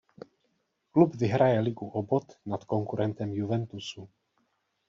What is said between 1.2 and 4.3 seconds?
vyhraje ligu o bod nad konkurentem Juventusu.